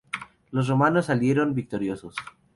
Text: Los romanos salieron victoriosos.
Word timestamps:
Los 0.49 0.67
romanos 0.67 1.05
salieron 1.05 1.53
victoriosos. 1.53 2.15